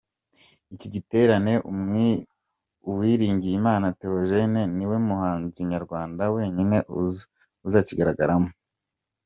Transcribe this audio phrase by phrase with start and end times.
[0.73, 1.53] Iki giterane
[2.89, 6.77] ,Uwiringiyimana Theogene, ni we muhanzi nyarwanda wenyine
[7.65, 8.49] uzakigaragaramo.